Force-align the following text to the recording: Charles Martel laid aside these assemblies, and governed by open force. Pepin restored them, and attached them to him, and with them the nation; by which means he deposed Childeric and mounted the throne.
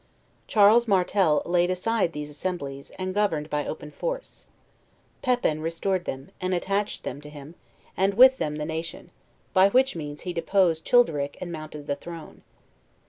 Charles 0.47 0.87
Martel 0.87 1.43
laid 1.45 1.69
aside 1.69 2.11
these 2.11 2.31
assemblies, 2.31 2.89
and 2.97 3.13
governed 3.13 3.51
by 3.51 3.67
open 3.67 3.91
force. 3.91 4.47
Pepin 5.21 5.61
restored 5.61 6.05
them, 6.05 6.31
and 6.41 6.55
attached 6.55 7.03
them 7.03 7.21
to 7.21 7.29
him, 7.29 7.53
and 7.95 8.15
with 8.15 8.39
them 8.39 8.55
the 8.55 8.65
nation; 8.65 9.11
by 9.53 9.69
which 9.69 9.95
means 9.95 10.21
he 10.21 10.33
deposed 10.33 10.83
Childeric 10.85 11.37
and 11.39 11.51
mounted 11.51 11.85
the 11.85 11.95
throne. 11.95 12.41